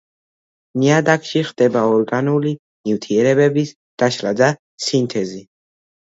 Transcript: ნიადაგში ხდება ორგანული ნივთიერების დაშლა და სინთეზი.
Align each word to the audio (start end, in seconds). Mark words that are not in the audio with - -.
ნიადაგში 0.83 1.41
ხდება 1.49 1.83
ორგანული 1.97 2.53
ნივთიერების 2.87 3.73
დაშლა 4.05 4.31
და 4.39 4.49
სინთეზი. 4.87 5.43